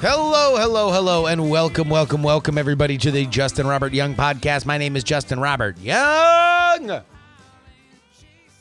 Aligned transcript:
Hello, 0.00 0.56
hello, 0.56 0.90
hello, 0.90 1.26
and 1.26 1.50
welcome, 1.50 1.90
welcome, 1.90 2.22
welcome, 2.22 2.56
everybody, 2.56 2.96
to 2.96 3.10
the 3.10 3.26
Justin 3.26 3.66
Robert 3.66 3.92
Young 3.92 4.14
podcast. 4.14 4.64
My 4.64 4.78
name 4.78 4.96
is 4.96 5.04
Justin 5.04 5.38
Robert 5.38 5.78
Young. 5.78 7.02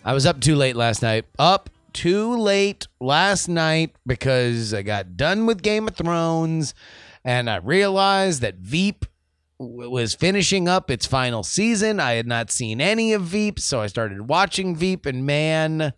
I 0.03 0.13
was 0.13 0.25
up 0.25 0.41
too 0.41 0.57
late 0.57 0.75
last 0.75 1.01
night. 1.01 1.27
Up 1.39 1.69
too 1.93 2.35
late 2.35 2.89
last 2.99 3.47
night 3.47 3.95
because 4.05 4.73
I 4.73 4.81
got 4.81 5.15
done 5.15 5.45
with 5.45 5.61
Game 5.61 5.87
of 5.87 5.95
Thrones 5.95 6.73
and 7.23 7.49
I 7.49 7.55
realized 7.55 8.41
that 8.41 8.55
Veep 8.55 9.05
was 9.57 10.13
finishing 10.13 10.67
up 10.67 10.91
its 10.91 11.05
final 11.05 11.43
season. 11.43 12.01
I 12.01 12.15
had 12.15 12.27
not 12.27 12.51
seen 12.51 12.81
any 12.81 13.13
of 13.13 13.21
Veep, 13.21 13.61
so 13.61 13.79
I 13.79 13.87
started 13.87 14.27
watching 14.27 14.75
Veep, 14.75 15.05
and 15.05 15.25
man, 15.25 15.93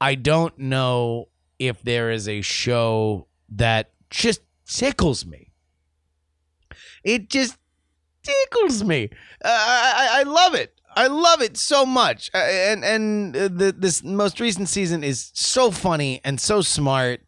I 0.00 0.16
don't 0.16 0.58
know 0.58 1.28
if 1.60 1.80
there 1.80 2.10
is 2.10 2.28
a 2.28 2.40
show 2.40 3.28
that 3.50 3.92
just 4.10 4.40
tickles 4.66 5.24
me. 5.24 5.50
It 7.02 7.28
just 7.28 7.56
tickles 8.22 8.82
me. 8.82 9.10
Uh, 9.44 9.48
I, 9.48 10.08
I 10.20 10.22
love 10.22 10.54
it. 10.54 10.74
I 10.96 11.08
love 11.08 11.42
it 11.42 11.56
so 11.56 11.84
much. 11.84 12.30
Uh, 12.32 12.38
and 12.38 12.84
and 12.84 13.36
uh, 13.36 13.48
the, 13.48 13.74
this 13.76 14.02
most 14.02 14.40
recent 14.40 14.68
season 14.68 15.02
is 15.02 15.30
so 15.34 15.70
funny 15.70 16.20
and 16.24 16.40
so 16.40 16.60
smart. 16.60 17.20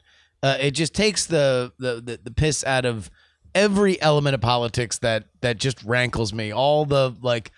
Uh, 0.43 0.57
it 0.61 0.73
just 0.73 0.95
takes 0.95 1.27
the, 1.27 1.73
the 1.79 2.01
the 2.01 2.21
the 2.23 2.31
piss 2.31 2.65
out 2.65 2.85
of 2.85 3.11
every 3.55 4.01
element 4.01 4.35
of 4.35 4.41
politics 4.41 4.99
that 4.99 5.25
that 5.41 5.59
just 5.59 5.83
rankles 5.83 6.33
me. 6.33 6.53
All 6.53 6.85
the 6.85 7.15
like 7.21 7.51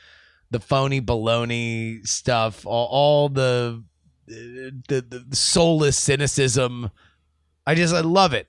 the 0.50 0.60
phony 0.60 1.00
baloney 1.00 2.06
stuff, 2.06 2.66
all, 2.66 2.86
all 2.86 3.28
the, 3.28 3.84
the 4.26 5.04
the 5.28 5.36
soulless 5.36 5.98
cynicism. 5.98 6.90
I 7.66 7.74
just 7.74 7.94
I 7.94 8.00
love 8.00 8.32
it. 8.32 8.48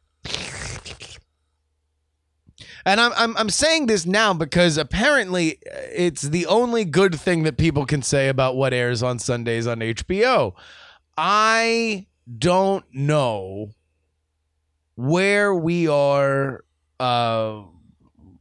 And 2.85 2.99
I'm, 2.99 3.11
I'm 3.15 3.37
I'm 3.37 3.49
saying 3.49 3.87
this 3.87 4.05
now 4.05 4.33
because 4.33 4.77
apparently 4.77 5.57
uh, 5.67 5.79
it's 5.93 6.21
the 6.21 6.45
only 6.45 6.85
good 6.85 7.15
thing 7.15 7.43
that 7.43 7.57
people 7.57 7.85
can 7.85 8.01
say 8.01 8.29
about 8.29 8.55
what 8.55 8.73
airs 8.73 9.03
on 9.03 9.19
Sundays 9.19 9.67
on 9.67 9.79
HBO. 9.79 10.53
I 11.17 12.07
don't 12.37 12.85
know 12.93 13.71
where 14.95 15.55
we 15.55 15.87
are 15.87 16.63
uh 16.99 17.63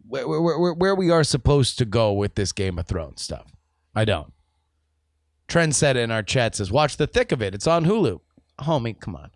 where, 0.08 0.26
where, 0.26 0.58
where, 0.58 0.74
where 0.74 0.94
we 0.94 1.10
are 1.10 1.22
supposed 1.24 1.78
to 1.78 1.84
go 1.84 2.12
with 2.12 2.34
this 2.34 2.52
Game 2.52 2.78
of 2.78 2.86
Thrones 2.86 3.22
stuff. 3.22 3.52
I 3.94 4.04
don't. 4.04 4.32
Trend 5.48 5.76
said 5.76 5.96
in 5.96 6.10
our 6.10 6.22
chat 6.22 6.54
says, 6.54 6.72
watch 6.72 6.96
the 6.96 7.06
thick 7.06 7.30
of 7.30 7.42
it. 7.42 7.54
It's 7.54 7.66
on 7.66 7.84
Hulu. 7.84 8.20
Homie, 8.60 8.98
come 8.98 9.16
on. 9.16 9.30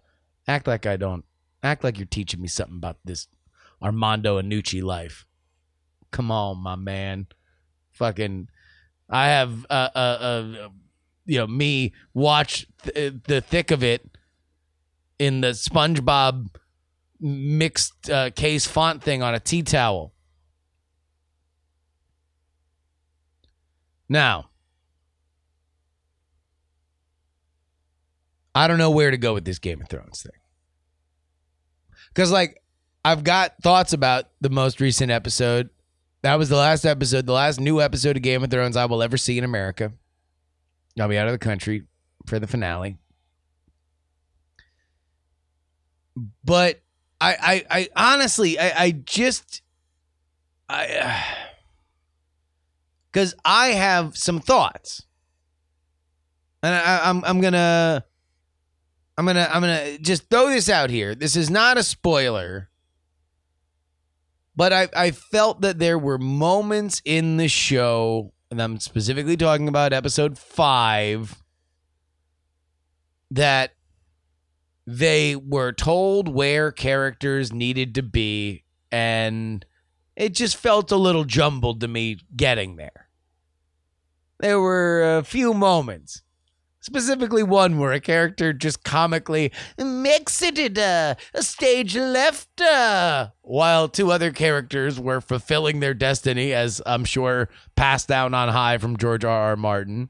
Act 0.48 0.66
like 0.66 0.87
I 0.87 0.97
don't. 0.97 1.25
Act 1.62 1.84
like 1.84 1.98
you're 1.98 2.06
teaching 2.06 2.41
me 2.41 2.48
something 2.48 2.77
about 2.77 2.97
this 3.04 3.28
Armando 3.82 4.41
Iannucci 4.41 4.82
life. 4.82 5.26
Come 6.10 6.31
on, 6.31 6.59
my 6.59 6.76
man. 6.76 7.26
Fucking, 7.91 8.48
I 9.10 9.28
have 9.28 9.66
uh 9.69 9.88
uh, 9.94 9.98
uh 9.98 10.69
you 11.26 11.38
know 11.38 11.47
me 11.47 11.92
watch 12.15 12.66
th- 12.82 13.15
the 13.26 13.41
thick 13.41 13.71
of 13.71 13.82
it 13.82 14.09
in 15.19 15.41
the 15.41 15.48
SpongeBob 15.48 16.48
mixed 17.21 18.10
uh, 18.10 18.31
case 18.31 18.66
font 18.66 19.03
thing 19.03 19.22
on 19.22 19.34
a 19.34 19.41
tea 19.41 19.62
towel. 19.62 20.12
Now, 24.09 24.50
I 28.54 28.69
don't 28.69 28.78
know 28.78 28.91
where 28.91 29.10
to 29.10 29.16
go 29.16 29.32
with 29.32 29.44
this 29.44 29.59
Game 29.59 29.81
of 29.81 29.88
Thrones 29.88 30.22
thing. 30.22 30.41
Because, 32.09 32.31
like, 32.31 32.62
I've 33.05 33.25
got 33.25 33.55
thoughts 33.63 33.93
about 33.93 34.27
the 34.41 34.51
most 34.51 34.81
recent 34.81 35.11
episode. 35.11 35.71
That 36.23 36.39
was 36.39 36.49
the 36.49 36.57
last 36.57 36.85
episode, 36.85 37.27
the 37.27 37.33
last 37.33 37.59
new 37.59 37.81
episode 37.81 38.17
of 38.17 38.23
Game 38.23 38.45
of 38.45 38.51
Thrones 38.51 38.77
I 38.77 38.85
will 38.85 39.03
ever 39.03 39.17
see 39.17 39.39
in 39.39 39.45
America. 39.45 39.93
I'll 40.99 41.09
be 41.09 41.19
out 41.19 41.27
of 41.27 41.33
the 41.33 41.39
country 41.39 41.83
for 42.27 42.39
the 42.39 42.47
finale. 42.47 42.99
But 46.45 46.81
I, 47.21 47.65
I, 47.71 47.89
I 47.97 48.15
honestly, 48.15 48.59
I, 48.59 48.85
I 48.85 48.91
just, 48.93 49.63
I, 50.69 51.25
because 53.13 53.34
I 53.45 53.69
have 53.69 54.17
some 54.17 54.39
thoughts, 54.39 55.07
and 56.63 56.73
I, 56.73 57.01
I'm, 57.09 57.25
I'm 57.25 57.41
gonna, 57.41 58.05
I'm 59.19 59.27
gonna, 59.27 59.49
I'm 59.51 59.61
gonna 59.61 59.99
just 59.99 60.31
throw 60.31 60.49
this 60.51 60.69
out 60.69 60.91
here. 60.91 61.17
This 61.17 61.34
is 61.34 61.51
not 61.51 61.79
a 61.79 61.83
spoiler 61.83 62.69
but 64.55 64.73
I, 64.73 64.89
I 64.95 65.11
felt 65.11 65.63
that 65.63 65.79
there 65.79 65.99
were 65.99 66.19
moments 66.19 67.01
in 67.05 67.37
the 67.37 67.49
show, 67.49 68.33
and 68.51 68.61
I'm 68.61 68.79
specifically 68.81 69.37
talking 69.37 69.69
about 69.69 69.93
episode 69.93 70.39
five, 70.39 71.43
that 73.31 73.73
they 74.87 75.37
were 75.37 75.73
told 75.73 76.29
where 76.29 76.71
characters 76.73 77.53
needed 77.53 77.95
to 77.95 78.03
be, 78.03 78.65
and 78.91 79.65
it 80.17 80.35
just 80.35 80.57
felt 80.57 80.91
a 80.91 80.97
little 80.97 81.25
jumbled 81.25 81.81
to 81.81 81.89
me 81.89 82.19
getting 82.37 82.77
there. 82.77 83.09
There 84.41 84.61
were 84.61 85.19
a 85.19 85.25
few 85.25 85.55
moments. 85.55 86.23
Specifically, 86.82 87.44
one 87.44 87.78
where 87.78 87.93
a 87.93 88.00
character 88.00 88.53
just 88.53 88.82
comically 88.82 89.53
exited 89.78 90.76
uh, 90.76 91.15
a 91.32 91.43
stage 91.44 91.97
left, 91.97 92.60
uh, 92.60 93.28
while 93.43 93.88
two 93.88 94.10
other 94.10 94.32
characters 94.32 94.98
were 94.98 95.21
fulfilling 95.21 95.78
their 95.78 95.94
destiny, 95.94 96.53
as 96.53 96.82
I'm 96.84 97.04
sure 97.04 97.48
passed 97.76 98.09
down 98.09 98.34
on 98.34 98.48
high 98.48 98.78
from 98.78 98.97
George 98.97 99.25
R. 99.25 99.31
R. 99.50 99.56
Martin. 99.56 100.09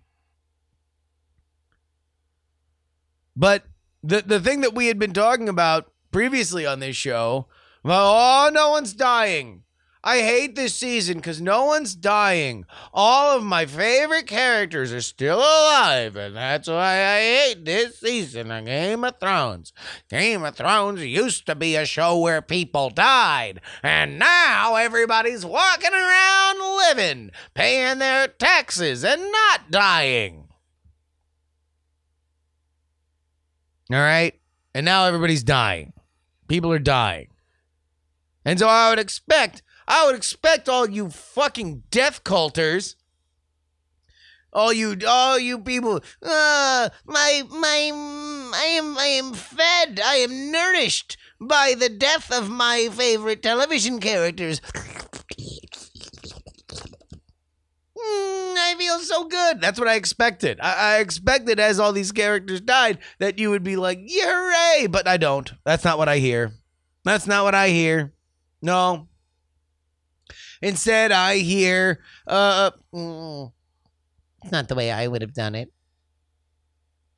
But 3.36 3.64
the 4.02 4.22
the 4.22 4.40
thing 4.40 4.62
that 4.62 4.74
we 4.74 4.86
had 4.86 4.98
been 4.98 5.12
talking 5.12 5.50
about 5.50 5.92
previously 6.10 6.64
on 6.64 6.80
this 6.80 6.96
show, 6.96 7.48
well, 7.84 8.14
oh, 8.16 8.50
no 8.50 8.70
one's 8.70 8.94
dying. 8.94 9.64
I 10.04 10.18
hate 10.18 10.56
this 10.56 10.74
season 10.74 11.18
because 11.18 11.40
no 11.40 11.64
one's 11.64 11.94
dying. 11.94 12.64
All 12.92 13.36
of 13.36 13.44
my 13.44 13.66
favorite 13.66 14.26
characters 14.26 14.92
are 14.92 15.00
still 15.00 15.38
alive, 15.38 16.16
and 16.16 16.34
that's 16.34 16.66
why 16.66 17.04
I 17.04 17.20
hate 17.20 17.64
this 17.64 18.00
season 18.00 18.50
of 18.50 18.64
Game 18.64 19.04
of 19.04 19.20
Thrones. 19.20 19.72
Game 20.10 20.42
of 20.42 20.56
Thrones 20.56 21.04
used 21.04 21.46
to 21.46 21.54
be 21.54 21.76
a 21.76 21.86
show 21.86 22.18
where 22.18 22.42
people 22.42 22.90
died, 22.90 23.60
and 23.82 24.18
now 24.18 24.74
everybody's 24.74 25.46
walking 25.46 25.92
around 25.92 26.78
living, 26.88 27.30
paying 27.54 28.00
their 28.00 28.26
taxes, 28.26 29.04
and 29.04 29.22
not 29.30 29.70
dying. 29.70 30.48
All 33.92 33.98
right? 33.98 34.34
And 34.74 34.84
now 34.84 35.04
everybody's 35.04 35.44
dying. 35.44 35.92
People 36.48 36.72
are 36.72 36.78
dying. 36.80 37.28
And 38.44 38.58
so 38.58 38.66
I 38.66 38.90
would 38.90 38.98
expect, 38.98 39.62
I 39.86 40.06
would 40.06 40.14
expect 40.14 40.68
all 40.68 40.88
you 40.88 41.10
fucking 41.10 41.84
death 41.90 42.24
culters, 42.24 42.96
all 44.52 44.72
you, 44.72 44.96
all 45.06 45.38
you 45.38 45.58
people, 45.58 46.00
uh, 46.22 46.88
my, 47.04 47.42
my, 47.50 47.90
I 48.54 48.64
am, 48.76 48.98
I 48.98 49.06
am 49.06 49.32
fed, 49.32 50.00
I 50.04 50.16
am 50.16 50.50
nourished 50.50 51.16
by 51.40 51.74
the 51.78 51.88
death 51.88 52.32
of 52.32 52.50
my 52.50 52.88
favorite 52.92 53.42
television 53.42 53.98
characters. 53.98 54.60
Mm, 58.02 58.54
I 58.56 58.74
feel 58.78 58.98
so 58.98 59.24
good. 59.24 59.60
That's 59.60 59.78
what 59.78 59.88
I 59.88 59.94
expected. 59.94 60.58
I, 60.60 60.96
I 60.96 60.98
expected 61.00 61.60
as 61.60 61.78
all 61.78 61.92
these 61.92 62.12
characters 62.12 62.60
died 62.60 62.98
that 63.18 63.38
you 63.38 63.50
would 63.50 63.62
be 63.62 63.76
like, 63.76 64.00
yeah, 64.02 64.24
hooray. 64.26 64.86
But 64.88 65.06
I 65.06 65.16
don't. 65.16 65.52
That's 65.64 65.84
not 65.84 65.98
what 65.98 66.08
I 66.08 66.18
hear. 66.18 66.52
That's 67.04 67.26
not 67.26 67.44
what 67.44 67.54
I 67.54 67.68
hear. 67.68 68.12
No. 68.60 69.08
Instead, 70.62 71.10
I 71.10 71.38
hear, 71.38 72.00
uh, 72.26 72.70
mm, 72.94 73.52
it's 74.42 74.52
not 74.52 74.68
the 74.68 74.76
way 74.76 74.92
I 74.92 75.08
would 75.08 75.20
have 75.20 75.34
done 75.34 75.56
it. 75.56 75.72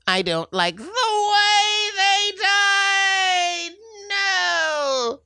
I 0.06 0.22
don't 0.22 0.50
like 0.52 0.76
the 0.76 0.82
way 0.82 1.90
they 1.96 2.32
died. 2.42 3.70
No. 4.08 5.20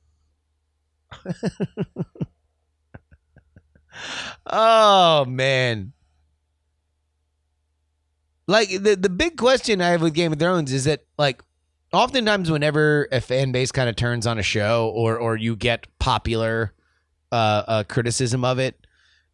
oh 4.45 5.25
man. 5.25 5.93
Like 8.47 8.69
the 8.69 8.95
the 8.95 9.09
big 9.09 9.37
question 9.37 9.81
I 9.81 9.89
have 9.89 10.01
with 10.01 10.13
Game 10.13 10.33
of 10.33 10.39
Thrones 10.39 10.73
is 10.73 10.85
that 10.85 11.05
like 11.17 11.43
oftentimes 11.93 12.49
whenever 12.49 13.07
a 13.11 13.21
fan 13.21 13.51
base 13.51 13.71
kind 13.71 13.89
of 13.89 13.95
turns 13.95 14.25
on 14.25 14.39
a 14.39 14.43
show 14.43 14.91
or 14.95 15.17
or 15.17 15.35
you 15.37 15.55
get 15.55 15.87
popular 15.99 16.73
uh, 17.31 17.63
uh 17.67 17.83
criticism 17.83 18.43
of 18.43 18.59
it, 18.59 18.85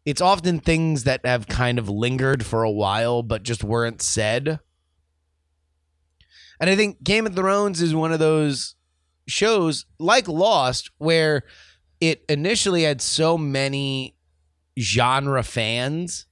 it's 0.04 0.20
often 0.20 0.60
things 0.60 1.04
that 1.04 1.26
have 1.26 1.48
kind 1.48 1.78
of 1.78 1.88
lingered 1.88 2.46
for 2.46 2.62
a 2.62 2.70
while 2.70 3.22
but 3.22 3.42
just 3.42 3.64
weren't 3.64 4.00
said. 4.00 4.60
And 6.60 6.70
I 6.70 6.76
think 6.76 7.02
Game 7.02 7.26
of 7.26 7.34
Thrones 7.34 7.82
is 7.82 7.94
one 7.94 8.12
of 8.12 8.18
those 8.18 8.76
shows 9.26 9.84
like 9.98 10.28
Lost 10.28 10.90
where 10.98 11.42
it 12.00 12.24
initially 12.28 12.84
had 12.84 13.02
so 13.02 13.36
many 13.36 14.16
genre 14.78 15.42
fans 15.42 16.26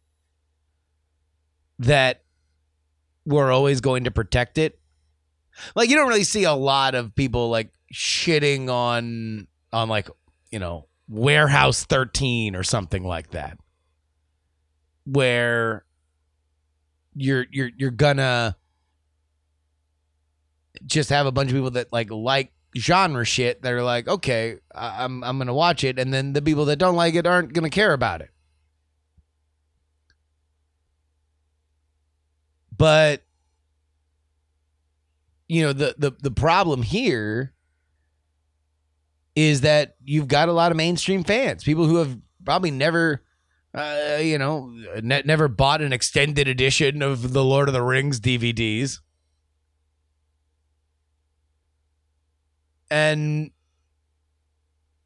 that 1.79 2.23
were 3.27 3.51
always 3.51 3.81
going 3.81 4.05
to 4.05 4.11
protect 4.11 4.59
it. 4.59 4.79
Like 5.75 5.89
you 5.89 5.97
don't 5.97 6.09
really 6.09 6.25
see 6.25 6.45
a 6.45 6.53
lot 6.53 6.95
of 6.95 7.15
people 7.15 7.51
like 7.51 7.73
shitting 7.93 8.69
on 8.69 9.47
on 9.73 9.89
like, 9.89 10.09
you 10.51 10.59
know, 10.59 10.87
Warehouse 11.09 11.85
13 11.85 12.57
or 12.57 12.63
something 12.63 13.05
like 13.05 13.31
that. 13.31 13.59
Where 15.07 15.85
you're 17.15 17.47
you're 17.51 17.71
you're 17.77 17.91
gonna 17.91 18.57
just 20.87 21.11
have 21.11 21.27
a 21.27 21.33
bunch 21.33 21.51
of 21.51 21.55
people 21.55 21.71
that 21.73 21.93
like 21.93 22.11
like 22.11 22.53
genre 22.77 23.25
shit 23.25 23.63
that 23.63 23.73
are 23.73 23.83
like, 23.83 24.09
okay, 24.09 24.59
I'm 24.75 25.23
I'm 25.23 25.39
gonna 25.39 25.55
watch 25.55 25.85
it, 25.85 25.99
and 25.99 26.13
then 26.13 26.33
the 26.33 26.43
people 26.43 26.65
that 26.67 26.77
don't 26.77 26.97
like 26.97 27.15
it 27.15 27.27
aren't 27.27 27.53
gonna 27.53 27.71
care 27.71 27.93
about 27.93 28.21
it. 28.21 28.31
But 32.77 33.23
you 35.49 35.63
know 35.63 35.73
the 35.73 35.95
the 35.99 36.13
the 36.21 36.31
problem 36.31 36.83
here 36.83 37.54
is 39.37 39.63
that 39.63 39.97
you've 40.05 40.29
got 40.29 40.49
a 40.49 40.53
lot 40.53 40.71
of 40.71 40.77
mainstream 40.77 41.25
fans, 41.25 41.65
people 41.65 41.87
who 41.87 41.97
have 41.97 42.19
probably 42.45 42.71
never. 42.71 43.23
Uh, 43.77 44.21
you 44.23 44.39
know, 44.39 44.73
ne- 45.03 45.25
never 45.25 45.49
bought 45.49 45.83
an 45.83 45.93
extended 45.93 46.47
edition 46.47 47.03
of 47.03 47.33
the 47.33 47.43
Lord 47.43 47.69
of 47.69 47.75
the 47.75 47.83
Rings 47.83 48.21
DVDs. 48.21 49.01
and 52.95 53.51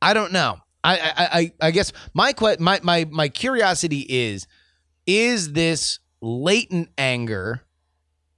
I 0.03 0.13
don't 0.13 0.33
know. 0.33 0.59
I 0.85 0.99
I 0.99 1.39
I, 1.39 1.53
I 1.69 1.71
guess 1.71 1.93
my 2.15 2.33
que- 2.33 2.59
my 2.61 2.81
my 2.83 3.07
my 3.11 3.29
curiosity 3.29 4.01
is 4.09 4.47
is 5.07 5.55
this 5.55 5.99
latent 6.21 6.91
anger 6.99 7.63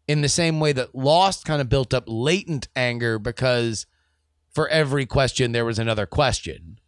in 0.06 0.22
the 0.22 0.28
same 0.28 0.60
way 0.60 0.72
that 0.72 0.94
Lost 0.94 1.44
kind 1.44 1.60
of 1.60 1.68
built 1.68 1.92
up 1.92 2.04
latent 2.06 2.68
anger 2.76 3.18
because 3.18 3.86
for 4.52 4.68
every 4.68 5.06
question 5.06 5.52
there 5.52 5.64
was 5.64 5.78
another 5.78 6.06
question. 6.06 6.78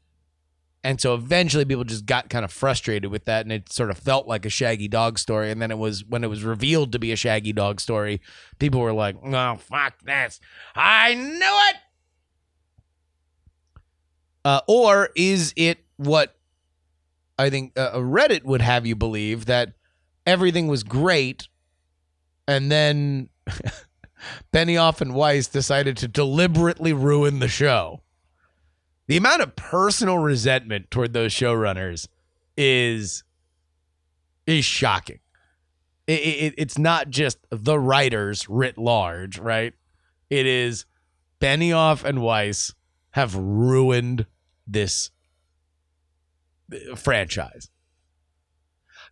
And 0.85 1.01
so 1.01 1.15
eventually 1.15 1.65
people 1.65 1.85
just 1.85 2.07
got 2.07 2.29
kind 2.29 2.45
of 2.45 2.53
frustrated 2.53 3.11
with 3.11 3.25
that 3.27 3.45
and 3.45 3.53
it 3.53 3.73
sort 3.73 3.91
of 3.91 3.99
felt 3.99 4.27
like 4.27 4.45
a 4.45 4.51
shaggy 4.51 4.89
dog 4.89 5.17
story 5.19 5.51
and 5.53 5.63
then 5.63 5.71
it 5.71 5.79
was 5.79 6.05
when 6.05 6.25
it 6.25 6.27
was 6.27 6.43
revealed 6.43 6.91
to 6.93 6.99
be 6.99 7.13
a 7.13 7.17
shaggy 7.17 7.53
dog 7.53 7.81
story 7.81 8.21
people 8.59 8.81
were 8.81 8.93
like, 8.93 9.17
"Oh, 9.23 9.57
fuck 9.57 10.01
this. 10.03 10.41
I 10.75 11.15
knew 11.15 11.59
it." 11.71 11.77
Uh, 14.45 14.61
or 14.67 15.11
is 15.15 15.55
it 15.57 15.85
what 15.99 16.37
I 17.39 17.49
think 17.49 17.79
uh, 17.79 17.93
Reddit 17.93 18.45
would 18.45 18.61
have 18.61 18.85
you 18.85 18.97
believe 18.97 19.47
that 19.47 19.75
everything 20.27 20.67
was 20.67 20.83
great 20.83 21.47
and 22.49 22.73
then 22.73 23.29
Benioff 24.53 25.01
and 25.01 25.15
Weiss 25.15 25.49
decided 25.49 25.97
to 25.99 26.09
deliberately 26.09 26.93
ruin 26.93 27.39
the 27.39 27.49
show? 27.49 28.03
The 29.07 29.17
amount 29.17 29.43
of 29.43 29.57
personal 29.57 30.19
resentment 30.19 30.91
toward 30.91 31.13
those 31.13 31.33
showrunners 31.33 32.09
is 32.57 33.25
is 34.47 34.65
shocking. 34.65 35.19
It, 36.07 36.21
it, 36.21 36.55
it's 36.59 36.79
not 36.79 37.11
just 37.11 37.39
the 37.51 37.79
writers 37.79 38.49
writ 38.49 38.77
large, 38.77 39.39
right? 39.39 39.75
It 40.31 40.47
is 40.47 40.85
Benioff 41.41 42.05
and 42.05 42.23
Weiss 42.23 42.75
have 43.11 43.35
ruined 43.35 44.27
this 44.67 45.11
uh, 46.73 46.97
franchise. 46.97 47.71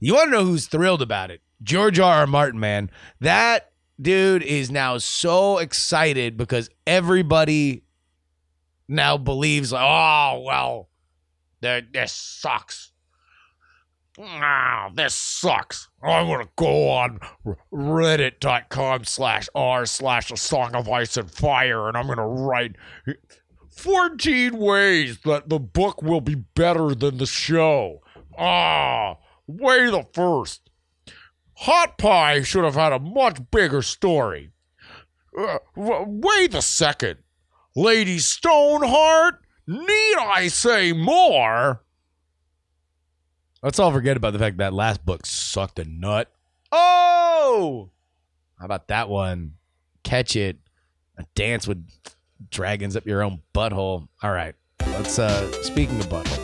You 0.00 0.14
want 0.14 0.28
to 0.28 0.30
know 0.38 0.44
who's 0.44 0.66
thrilled 0.66 1.02
about 1.02 1.30
it? 1.30 1.42
George 1.62 1.98
R. 1.98 2.20
R. 2.20 2.26
Martin, 2.26 2.58
man. 2.58 2.90
That 3.20 3.69
dude 4.00 4.42
is 4.42 4.70
now 4.70 4.98
so 4.98 5.58
excited 5.58 6.36
because 6.36 6.68
everybody 6.86 7.84
now 8.88 9.16
believes, 9.16 9.72
like, 9.72 9.82
oh, 9.84 10.42
well, 10.44 10.88
th- 11.62 11.86
this 11.92 12.12
sucks. 12.12 12.92
Ah, 14.18 14.90
this 14.94 15.14
sucks. 15.14 15.88
I'm 16.02 16.26
to 16.44 16.48
go 16.56 16.90
on 16.90 17.20
reddit.com 17.72 19.04
slash 19.04 19.48
r 19.54 19.86
slash 19.86 20.30
a 20.30 20.36
song 20.36 20.74
of 20.74 20.88
ice 20.88 21.16
and 21.16 21.30
fire 21.30 21.88
and 21.88 21.96
I'm 21.96 22.06
to 22.18 22.22
write 22.22 22.76
14 23.70 24.58
ways 24.58 25.18
that 25.24 25.48
the 25.48 25.58
book 25.58 26.02
will 26.02 26.20
be 26.20 26.34
better 26.34 26.94
than 26.94 27.16
the 27.16 27.26
show. 27.26 28.02
Ah, 28.36 29.16
way 29.46 29.90
the 29.90 30.04
first. 30.12 30.69
Hot 31.64 31.98
Pie 31.98 32.40
should 32.40 32.64
have 32.64 32.74
had 32.74 32.94
a 32.94 32.98
much 32.98 33.38
bigger 33.50 33.82
story. 33.82 34.50
Uh, 35.38 35.58
w- 35.76 36.04
way 36.06 36.46
the 36.46 36.62
second. 36.62 37.18
Lady 37.76 38.18
Stoneheart, 38.18 39.42
need 39.66 40.14
I 40.18 40.48
say 40.48 40.94
more? 40.94 41.82
Let's 43.62 43.78
all 43.78 43.92
forget 43.92 44.16
about 44.16 44.32
the 44.32 44.38
fact 44.38 44.56
that 44.56 44.72
last 44.72 45.04
book 45.04 45.26
sucked 45.26 45.78
a 45.78 45.84
nut. 45.84 46.32
Oh! 46.72 47.90
How 48.58 48.64
about 48.64 48.88
that 48.88 49.10
one? 49.10 49.56
Catch 50.02 50.36
it. 50.36 50.56
A 51.18 51.26
dance 51.34 51.68
with 51.68 51.86
dragons 52.50 52.96
up 52.96 53.06
your 53.06 53.22
own 53.22 53.42
butthole. 53.54 54.08
All 54.22 54.32
right. 54.32 54.54
Let's 54.86 55.18
uh 55.18 55.52
speaking 55.62 55.98
of 56.00 56.08
buttholes. 56.08 56.39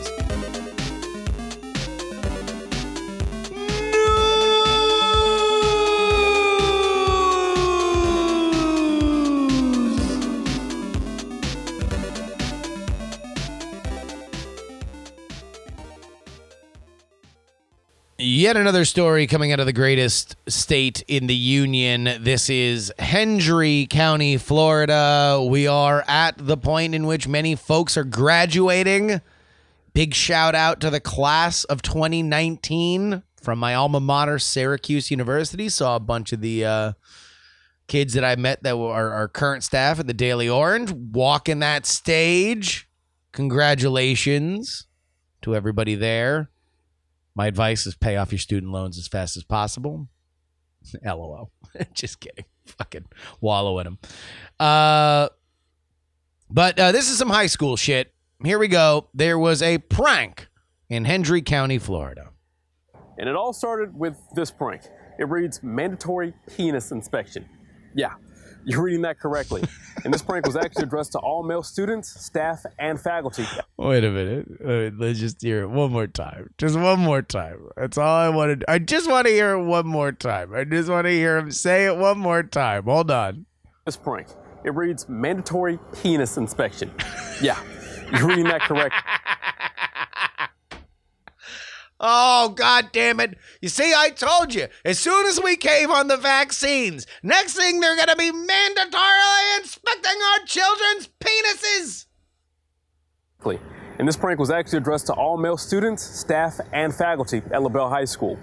Yet 18.18 18.56
another 18.56 18.86
story 18.86 19.26
coming 19.26 19.52
out 19.52 19.60
of 19.60 19.66
the 19.66 19.74
greatest 19.74 20.36
state 20.48 21.02
in 21.06 21.26
the 21.26 21.34
union. 21.34 22.04
This 22.22 22.48
is 22.48 22.90
Hendry 22.98 23.86
County, 23.90 24.38
Florida. 24.38 25.46
We 25.46 25.66
are 25.66 26.02
at 26.08 26.38
the 26.38 26.56
point 26.56 26.94
in 26.94 27.06
which 27.06 27.28
many 27.28 27.54
folks 27.56 27.94
are 27.98 28.04
graduating. 28.04 29.20
Big 29.92 30.14
shout 30.14 30.54
out 30.54 30.80
to 30.80 30.88
the 30.88 30.98
class 30.98 31.64
of 31.64 31.82
2019 31.82 33.22
from 33.42 33.58
my 33.58 33.74
alma 33.74 34.00
mater, 34.00 34.38
Syracuse 34.38 35.10
University. 35.10 35.68
Saw 35.68 35.96
a 35.96 36.00
bunch 36.00 36.32
of 36.32 36.40
the 36.40 36.64
uh, 36.64 36.92
kids 37.86 38.14
that 38.14 38.24
I 38.24 38.36
met 38.36 38.62
that 38.62 38.78
were 38.78 38.94
our, 38.94 39.28
current 39.28 39.62
staff 39.62 40.00
at 40.00 40.06
the 40.06 40.14
Daily 40.14 40.48
Orange 40.48 40.90
walking 40.90 41.58
that 41.58 41.84
stage. 41.84 42.88
Congratulations 43.32 44.86
to 45.42 45.54
everybody 45.54 45.94
there. 45.94 46.48
My 47.36 47.46
advice 47.46 47.86
is 47.86 47.94
pay 47.94 48.16
off 48.16 48.32
your 48.32 48.38
student 48.38 48.72
loans 48.72 48.98
as 48.98 49.06
fast 49.06 49.36
as 49.36 49.44
possible. 49.44 50.08
LOL. 51.04 51.52
Just 51.92 52.18
kidding. 52.18 52.46
Fucking 52.64 53.04
wallow 53.40 53.78
in 53.78 53.84
them. 53.84 53.98
Uh, 54.58 55.28
but 56.50 56.78
uh, 56.78 56.92
this 56.92 57.10
is 57.10 57.18
some 57.18 57.28
high 57.28 57.46
school 57.46 57.76
shit. 57.76 58.12
Here 58.42 58.58
we 58.58 58.68
go. 58.68 59.08
There 59.12 59.38
was 59.38 59.62
a 59.62 59.78
prank 59.78 60.48
in 60.88 61.04
Hendry 61.04 61.42
County, 61.42 61.78
Florida. 61.78 62.30
And 63.18 63.28
it 63.28 63.36
all 63.36 63.52
started 63.52 63.94
with 63.94 64.16
this 64.34 64.50
prank. 64.50 64.82
It 65.18 65.28
reads 65.28 65.62
mandatory 65.62 66.34
penis 66.54 66.90
inspection. 66.90 67.48
Yeah, 67.94 68.14
you're 68.66 68.82
reading 68.82 69.02
that 69.02 69.18
correctly. 69.20 69.62
and 70.04 70.12
this 70.12 70.22
prank 70.22 70.44
was 70.44 70.56
actually 70.56 70.82
addressed 70.82 71.12
to 71.12 71.18
all 71.18 71.42
male 71.42 71.62
students, 71.62 72.08
staff, 72.22 72.66
and 72.78 73.00
faculty. 73.00 73.46
Wait 73.76 74.04
a 74.04 74.10
minute. 74.10 74.46
Wait, 74.60 74.98
let's 74.98 75.20
just 75.20 75.40
hear 75.40 75.62
it 75.62 75.68
one 75.68 75.92
more 75.92 76.08
time. 76.08 76.50
Just 76.58 76.76
one 76.76 76.98
more 76.98 77.22
time. 77.22 77.68
That's 77.76 77.96
all 77.96 78.16
I 78.16 78.28
wanted. 78.28 78.64
I 78.66 78.80
just 78.80 79.08
want 79.08 79.26
to 79.28 79.32
hear 79.32 79.52
it 79.52 79.62
one 79.62 79.86
more 79.86 80.10
time. 80.12 80.52
I 80.52 80.64
just 80.64 80.88
want 80.88 81.06
to 81.06 81.12
hear 81.12 81.38
him 81.38 81.50
say 81.52 81.86
it 81.86 81.96
one 81.96 82.18
more 82.18 82.42
time. 82.42 82.84
Hold 82.84 83.10
on. 83.10 83.46
This 83.84 83.96
prank. 83.96 84.26
It 84.64 84.74
reads 84.74 85.08
mandatory 85.08 85.78
penis 86.02 86.36
inspection. 86.36 86.90
Yeah, 87.40 87.60
you're 88.18 88.26
reading 88.26 88.44
that 88.46 88.62
correct. 88.62 88.96
Oh, 91.98 92.50
god 92.50 92.90
damn 92.92 93.20
it. 93.20 93.38
You 93.62 93.68
see, 93.68 93.94
I 93.96 94.10
told 94.10 94.54
you. 94.54 94.68
As 94.84 94.98
soon 94.98 95.26
as 95.26 95.40
we 95.42 95.56
cave 95.56 95.90
on 95.90 96.08
the 96.08 96.16
vaccines, 96.16 97.06
next 97.22 97.54
thing 97.54 97.80
they're 97.80 97.96
going 97.96 98.08
to 98.08 98.16
be 98.16 98.30
mandatorily 98.30 99.58
inspecting 99.58 100.20
our 100.32 100.46
children's 100.46 101.08
penises. 101.20 102.06
And 103.98 104.06
this 104.06 104.16
prank 104.16 104.38
was 104.38 104.50
actually 104.50 104.78
addressed 104.78 105.06
to 105.06 105.14
all 105.14 105.38
male 105.38 105.56
students, 105.56 106.02
staff, 106.02 106.58
and 106.72 106.94
faculty 106.94 107.42
at 107.50 107.62
LaBelle 107.62 107.88
High 107.88 108.04
School. 108.04 108.38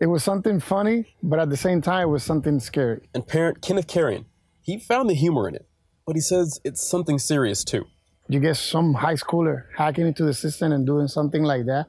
It 0.00 0.06
was 0.06 0.22
something 0.22 0.60
funny, 0.60 1.14
but 1.22 1.38
at 1.38 1.48
the 1.48 1.56
same 1.56 1.80
time, 1.80 2.08
it 2.08 2.10
was 2.10 2.22
something 2.22 2.60
scary. 2.60 3.08
And 3.14 3.26
parent 3.26 3.62
Kenneth 3.62 3.86
Carrion, 3.86 4.26
he 4.60 4.78
found 4.78 5.08
the 5.08 5.14
humor 5.14 5.48
in 5.48 5.54
it, 5.54 5.66
but 6.06 6.14
he 6.14 6.20
says 6.20 6.60
it's 6.62 6.86
something 6.86 7.18
serious 7.18 7.64
too. 7.64 7.86
You 8.28 8.38
get 8.38 8.56
some 8.58 8.94
high 8.94 9.14
schooler 9.14 9.64
hacking 9.76 10.06
into 10.06 10.24
the 10.24 10.34
system 10.34 10.72
and 10.72 10.86
doing 10.86 11.08
something 11.08 11.42
like 11.42 11.64
that. 11.66 11.86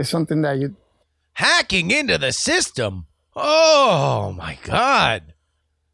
It's 0.00 0.08
something 0.08 0.40
that 0.42 0.58
you 0.58 0.76
Hacking 1.34 1.90
into 1.90 2.16
the 2.16 2.32
system. 2.32 3.06
Oh 3.36 4.34
my 4.36 4.58
god. 4.64 5.34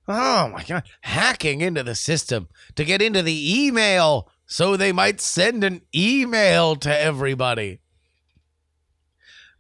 Oh 0.07 0.49
my 0.49 0.63
god. 0.63 0.85
Hacking 1.01 1.61
into 1.61 1.83
the 1.83 1.97
system 1.97 2.49
to 2.77 2.85
get 2.85 3.03
into 3.03 3.21
the 3.21 3.65
email 3.65 4.31
so 4.47 4.77
they 4.77 4.93
might 4.93 5.21
send 5.21 5.65
an 5.65 5.83
email 5.95 6.77
to 6.77 6.99
everybody. 6.99 7.81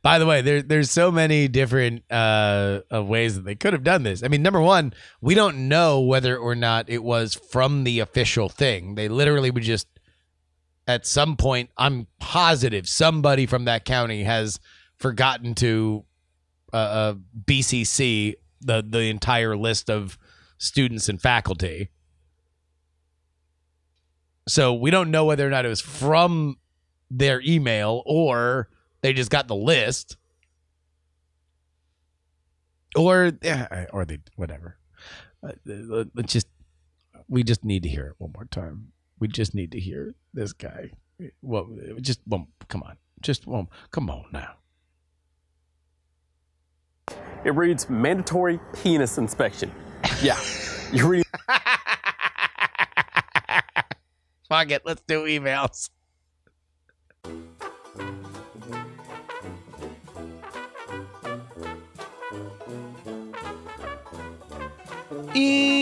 By 0.00 0.20
the 0.20 0.26
way, 0.26 0.42
there, 0.42 0.62
there's 0.62 0.92
so 0.92 1.10
many 1.10 1.48
different 1.48 2.04
uh, 2.08 2.82
ways 2.92 3.34
that 3.34 3.44
they 3.44 3.56
could 3.56 3.72
have 3.72 3.82
done 3.82 4.04
this. 4.04 4.22
I 4.22 4.28
mean, 4.28 4.42
number 4.42 4.60
one, 4.60 4.94
we 5.20 5.34
don't 5.34 5.68
know 5.68 6.00
whether 6.00 6.36
or 6.36 6.54
not 6.54 6.88
it 6.88 7.02
was 7.02 7.34
from 7.34 7.82
the 7.82 7.98
official 7.98 8.48
thing. 8.48 8.94
They 8.94 9.08
literally 9.08 9.50
would 9.50 9.64
just, 9.64 9.88
at 10.86 11.06
some 11.06 11.36
point, 11.36 11.70
I'm 11.76 12.06
positive 12.20 12.88
somebody 12.88 13.46
from 13.46 13.64
that 13.64 13.84
county 13.84 14.22
has 14.24 14.60
forgotten 14.98 15.54
to 15.56 16.04
uh, 16.72 16.76
uh, 16.76 17.14
BCC 17.44 18.34
the 18.60 18.84
the 18.86 19.02
entire 19.02 19.56
list 19.56 19.90
of 19.90 20.18
students 20.58 21.08
and 21.08 21.20
faculty. 21.20 21.90
So 24.48 24.74
we 24.74 24.90
don't 24.90 25.10
know 25.10 25.24
whether 25.24 25.46
or 25.46 25.50
not 25.50 25.64
it 25.64 25.68
was 25.68 25.80
from 25.80 26.56
their 27.10 27.40
email 27.40 28.02
or 28.06 28.68
they 29.00 29.12
just 29.12 29.30
got 29.30 29.48
the 29.48 29.56
list. 29.56 30.16
Or 32.96 33.32
or 33.92 34.04
they 34.04 34.18
whatever. 34.36 34.78
Uh, 35.42 36.04
just 36.24 36.46
we 37.28 37.42
just 37.42 37.64
need 37.64 37.82
to 37.82 37.88
hear 37.88 38.06
it 38.06 38.14
one 38.18 38.32
more 38.34 38.46
time. 38.46 38.92
We 39.18 39.28
just 39.28 39.54
need 39.54 39.72
to 39.72 39.80
hear 39.80 40.14
this 40.34 40.52
guy. 40.52 40.90
Well, 41.42 41.68
just 42.00 42.20
well, 42.26 42.48
come 42.68 42.82
on, 42.82 42.98
just 43.20 43.46
well, 43.46 43.70
come 43.90 44.10
on 44.10 44.26
now. 44.32 44.56
It 47.44 47.54
reads 47.54 47.88
mandatory 47.88 48.60
penis 48.82 49.18
inspection. 49.18 49.72
Yeah, 50.22 50.38
you 50.92 51.06
read. 51.08 51.24
Fuck 54.48 54.70
it, 54.70 54.82
let's 54.86 55.02
do 55.06 55.24
emails. 55.24 55.90
Email. 65.34 65.75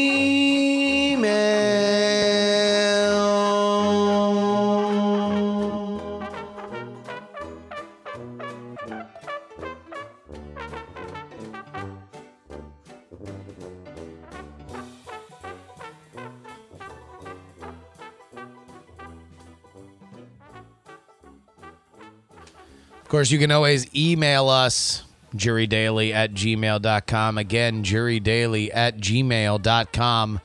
Course, 23.14 23.30
you 23.30 23.38
can 23.38 23.52
always 23.52 23.86
email 23.94 24.48
us, 24.48 25.04
jurydaily 25.36 26.12
at 26.12 26.34
gmail.com. 26.34 27.38
Again, 27.38 27.84
jurydaily 27.84 28.70
at 28.74 28.98
gmail.com. 28.98 30.40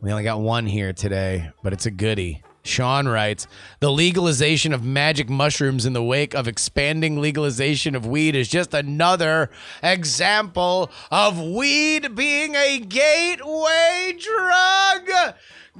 We 0.00 0.10
only 0.10 0.24
got 0.24 0.40
one 0.40 0.64
here 0.64 0.94
today, 0.94 1.50
but 1.62 1.74
it's 1.74 1.84
a 1.84 1.90
goodie. 1.90 2.42
Sean 2.62 3.06
writes 3.06 3.46
The 3.80 3.92
legalization 3.92 4.72
of 4.72 4.82
magic 4.82 5.28
mushrooms 5.28 5.84
in 5.84 5.92
the 5.92 6.02
wake 6.02 6.32
of 6.32 6.48
expanding 6.48 7.20
legalization 7.20 7.94
of 7.94 8.06
weed 8.06 8.34
is 8.34 8.48
just 8.48 8.72
another 8.72 9.50
example 9.82 10.90
of 11.10 11.38
weed 11.38 12.14
being 12.14 12.54
a 12.54 12.78
gateway 12.78 14.16
drug. 14.18 15.34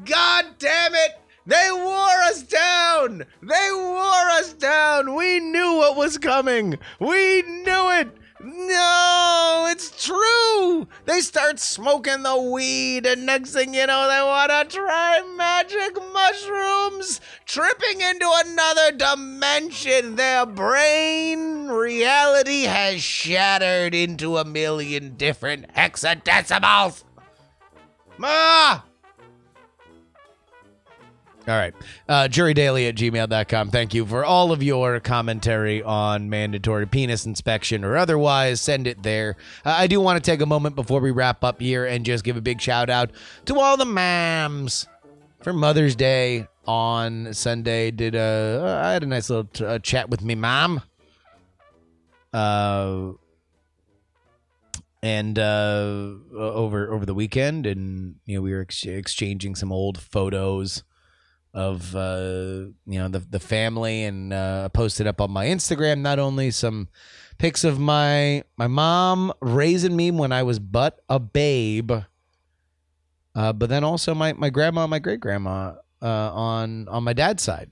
God 0.05 0.45
damn 0.59 0.95
it. 0.95 1.21
They 1.47 1.69
wore 1.73 2.23
us 2.29 2.43
down. 2.43 3.25
They 3.43 3.69
wore 3.73 4.31
us 4.39 4.53
down. 4.53 5.15
We 5.15 5.41
knew 5.41 5.77
what 5.77 5.97
was 5.97 6.19
coming. 6.19 6.79
We 6.99 7.43
knew 7.43 7.91
it. 7.93 8.17
No, 8.43 9.67
it's 9.71 10.07
true. 10.07 10.89
They 11.05 11.21
start 11.21 11.59
smoking 11.59 12.23
the 12.23 12.41
weed, 12.41 13.05
and 13.05 13.27
next 13.27 13.53
thing 13.53 13.75
you 13.75 13.87
know, 13.87 14.09
they 14.09 14.23
want 14.23 14.71
to 14.71 14.77
try 14.79 15.21
magic 15.37 15.95
mushrooms, 16.13 17.21
tripping 17.45 18.01
into 18.01 18.31
another 18.47 18.93
dimension. 18.93 20.17
Their 20.17 20.47
brain 20.47 21.69
reality 21.69 22.63
has 22.63 23.03
shattered 23.03 23.95
into 23.95 24.39
a 24.39 24.45
million 24.45 25.17
different 25.17 25.75
hexadecimals. 25.75 27.05
Ah! 28.23 28.85
All 31.51 31.57
right. 31.57 31.75
Uh, 32.09 32.29
jurydaily 32.29 32.89
at 32.89 32.95
gmail.com. 32.95 33.71
Thank 33.71 33.93
you 33.93 34.07
for 34.07 34.25
all 34.25 34.53
of 34.53 34.63
your 34.63 35.01
commentary 35.01 35.83
on 35.83 36.31
mandatory 36.31 36.87
penis 36.87 37.27
inspection 37.27 37.83
or 37.85 37.97
otherwise. 37.97 38.61
Send 38.61 38.87
it 38.87 39.03
there. 39.03 39.37
Uh, 39.65 39.71
I 39.71 39.89
do 39.89 40.01
want 40.01 40.23
to 40.23 40.31
take 40.31 40.41
a 40.43 40.47
moment 40.47 40.77
before 40.77 41.01
we 41.01 41.11
wrap 41.11 41.43
up 41.43 41.61
here 41.61 41.87
and 41.87 42.07
just 42.07 42.23
give 42.23 42.37
a 42.37 42.41
big 42.41 42.61
shout 42.61 42.89
out 42.89 43.11
to 43.47 43.59
all 43.59 43.77
the 43.77 43.85
mams 43.85 44.87
for 45.43 45.53
Mother's 45.53 45.97
Day 45.97 46.47
on 46.69 47.35
Sunday. 47.35 47.91
Did 47.91 48.15
a, 48.15 48.83
I 48.85 48.93
had 48.93 49.03
a 49.03 49.07
nice 49.07 49.29
little 49.29 49.47
t- 49.47 49.65
uh, 49.65 49.81
chat 49.81 50.09
with 50.09 50.23
me 50.23 50.37
mom. 50.37 50.83
Uh, 52.33 53.15
and 55.03 55.37
uh, 55.37 56.13
over 56.33 56.93
over 56.93 57.05
the 57.05 57.15
weekend, 57.15 57.67
and 57.67 58.17
you 58.25 58.37
know 58.37 58.43
we 58.43 58.53
were 58.53 58.61
ex- 58.61 58.85
exchanging 58.85 59.57
some 59.57 59.73
old 59.73 59.99
photos 59.99 60.85
of 61.53 61.95
uh, 61.97 62.67
you 62.87 62.99
know 62.99 63.09
the 63.09 63.21
the 63.21 63.41
family, 63.41 64.05
and 64.05 64.33
uh, 64.33 64.69
posted 64.71 65.07
up 65.07 65.21
on 65.21 65.31
my 65.31 65.47
Instagram 65.47 66.01
not 66.01 66.19
only 66.19 66.51
some 66.51 66.89
pics 67.39 67.65
of 67.65 67.79
my 67.79 68.45
my 68.57 68.67
mom 68.67 69.33
raising 69.41 69.97
me 69.97 70.11
when 70.11 70.33
I 70.33 70.43
was 70.43 70.59
but 70.59 71.01
a 71.09 71.19
babe, 71.19 71.93
uh, 73.35 73.53
but 73.53 73.69
then 73.69 73.85
also 73.85 74.15
my 74.15 74.33
my 74.33 74.51
grandma, 74.51 74.83
and 74.83 74.91
my 74.91 74.99
great 74.99 75.21
grandma 75.21 75.75
uh, 76.03 76.33
on 76.33 76.89
on 76.89 77.05
my 77.05 77.13
dad's 77.13 77.43
side, 77.43 77.71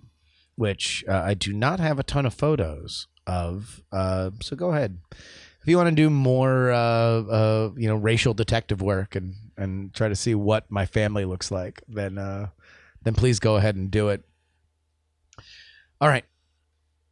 which 0.56 1.04
uh, 1.08 1.23
I 1.25 1.35
do 1.35 1.52
not 1.52 1.80
have 1.80 1.99
a 1.99 2.04
ton 2.04 2.26
of 2.26 2.35
photos 2.35 3.06
of. 3.26 3.82
Uh, 3.92 4.30
so 4.40 4.56
go 4.56 4.73
ahead 4.73 4.99
if 5.68 5.73
you 5.73 5.76
want 5.76 5.90
to 5.90 5.94
do 5.94 6.08
more, 6.08 6.70
uh, 6.70 6.76
uh, 6.76 7.70
you 7.76 7.88
know, 7.88 7.97
racial 7.97 8.32
detective 8.32 8.80
work 8.80 9.14
and 9.14 9.35
and 9.58 9.92
try 9.92 10.08
to 10.08 10.16
see 10.16 10.35
what 10.35 10.64
my 10.70 10.87
family 10.87 11.26
looks 11.26 11.50
like, 11.50 11.82
then 11.87 12.16
uh, 12.16 12.49
then 13.02 13.14
please 13.14 13.38
go 13.38 13.57
ahead 13.57 13.76
and 13.76 13.90
do 13.90 14.09
it. 14.09 14.25
All 16.00 16.09
right, 16.09 16.25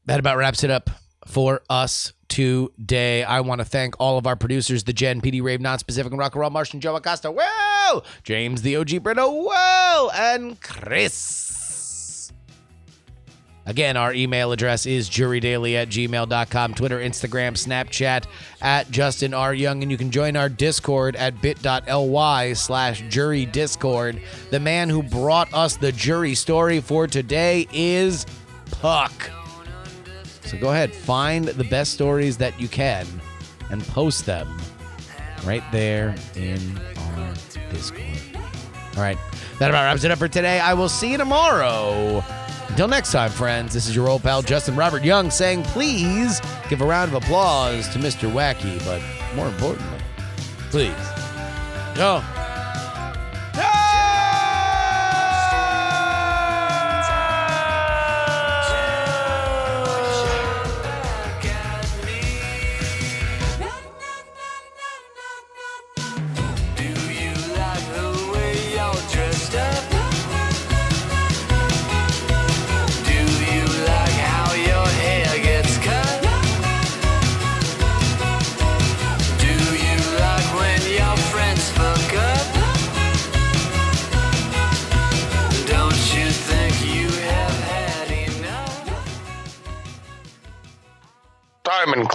that 0.04 0.20
about 0.20 0.36
wraps 0.36 0.62
it 0.64 0.70
up 0.70 0.90
for 1.26 1.62
us 1.68 2.12
today. 2.28 3.24
I 3.24 3.40
want 3.40 3.60
to 3.60 3.64
thank 3.64 3.94
all 3.98 4.18
of 4.18 4.26
our 4.26 4.36
producers, 4.36 4.84
the 4.84 4.92
Jen, 4.92 5.20
PD 5.20 5.42
Rave, 5.42 5.60
Non 5.60 5.78
Specific, 5.78 6.12
and 6.12 6.18
Rock 6.18 6.34
and 6.34 6.40
Roll, 6.40 6.50
Martian, 6.50 6.80
Joe 6.80 6.96
Acosta, 6.96 7.32
whoa, 7.32 8.02
James, 8.22 8.62
the 8.62 8.76
OG 8.76 9.02
Brito, 9.02 9.30
whoa, 9.30 10.10
and 10.14 10.60
Chris. 10.60 11.65
Again, 13.66 13.96
our 13.96 14.14
email 14.14 14.52
address 14.52 14.86
is 14.86 15.10
jurydaily 15.10 15.74
at 15.74 15.88
gmail.com, 15.88 16.74
Twitter, 16.74 17.00
Instagram, 17.00 17.54
Snapchat 17.54 18.26
at 18.62 18.88
Justin 18.92 19.34
R. 19.34 19.52
Young, 19.52 19.82
and 19.82 19.90
you 19.90 19.98
can 19.98 20.12
join 20.12 20.36
our 20.36 20.48
Discord 20.48 21.16
at 21.16 21.42
bit.ly 21.42 22.52
slash 22.52 23.02
jury 23.08 23.44
discord. 23.44 24.22
The 24.50 24.60
man 24.60 24.88
who 24.88 25.02
brought 25.02 25.52
us 25.52 25.76
the 25.76 25.90
jury 25.90 26.36
story 26.36 26.80
for 26.80 27.08
today 27.08 27.66
is 27.72 28.24
Puck. 28.70 29.30
So 30.42 30.56
go 30.58 30.70
ahead, 30.70 30.94
find 30.94 31.46
the 31.46 31.64
best 31.64 31.92
stories 31.92 32.36
that 32.36 32.58
you 32.60 32.68
can 32.68 33.04
and 33.70 33.82
post 33.88 34.26
them 34.26 34.48
right 35.44 35.64
there 35.72 36.14
in 36.36 36.60
our 36.98 37.34
Discord. 37.72 38.04
All 38.96 39.02
right, 39.02 39.18
that 39.58 39.70
about 39.70 39.82
wraps 39.82 40.04
it 40.04 40.12
up 40.12 40.18
for 40.18 40.28
today. 40.28 40.60
I 40.60 40.72
will 40.72 40.88
see 40.88 41.10
you 41.10 41.18
tomorrow. 41.18 42.24
Until 42.76 42.88
next 42.88 43.10
time, 43.10 43.30
friends, 43.30 43.72
this 43.72 43.88
is 43.88 43.96
your 43.96 44.06
old 44.06 44.22
pal 44.22 44.42
Justin 44.42 44.76
Robert 44.76 45.02
Young 45.02 45.30
saying, 45.30 45.62
please 45.62 46.42
give 46.68 46.82
a 46.82 46.84
round 46.84 47.10
of 47.10 47.22
applause 47.22 47.88
to 47.88 47.98
Mr. 47.98 48.30
Wacky, 48.30 48.84
but 48.84 49.00
more 49.34 49.48
importantly, 49.48 49.98
please, 50.68 50.92
go. 51.94 52.22